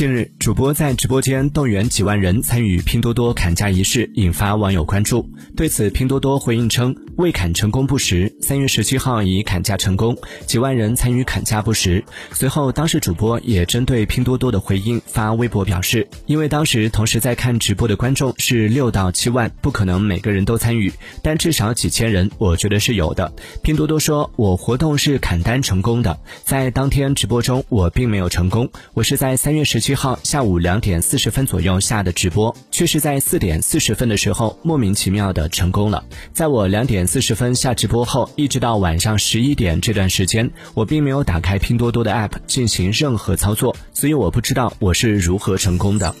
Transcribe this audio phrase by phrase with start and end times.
[0.00, 5.28] 近日，主播在直播间动员几万人参与拼多多砍价仪式，引发网友关注。
[5.54, 8.34] 对此，拼多多回应称未砍成功不实。
[8.40, 10.16] 三月十七号已砍价成功，
[10.46, 12.02] 几万人参与砍价不实。
[12.32, 20.90] 随后，当事主播也针对拼多多的回应发微博表示，因为当时同时在看直播的观众是六到七万，不可能每个人都参与，
[21.22, 23.30] 但至少几千人，我觉得是有的。
[23.62, 29.89] 拼多多说，我活动是砍单成功的，在当天直播中我并没有成功，我是在三月十七。
[29.90, 36.04] 七号下午两点四十分左右下的直播，却是在四点四十分的时候莫名其妙的成功了。
[36.32, 46.14] 在我两点四十分下直播后，一直到晚上十一点这段时间，我并没有打开拼多多的 App 进行任何操作，所以我不知道我是如何成功的。